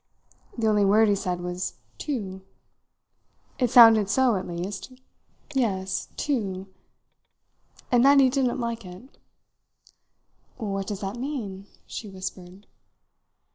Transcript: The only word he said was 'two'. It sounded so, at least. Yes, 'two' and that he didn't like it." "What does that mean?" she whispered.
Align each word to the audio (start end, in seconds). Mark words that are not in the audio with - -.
The 0.57 0.65
only 0.65 0.83
word 0.83 1.09
he 1.09 1.15
said 1.15 1.41
was 1.41 1.75
'two'. 1.99 2.41
It 3.59 3.69
sounded 3.69 4.09
so, 4.09 4.35
at 4.35 4.47
least. 4.47 4.91
Yes, 5.53 6.07
'two' 6.17 6.65
and 7.91 8.03
that 8.03 8.19
he 8.19 8.27
didn't 8.27 8.59
like 8.59 8.83
it." 8.83 9.15
"What 10.57 10.87
does 10.87 11.01
that 11.01 11.17
mean?" 11.17 11.67
she 11.85 12.09
whispered. 12.09 12.65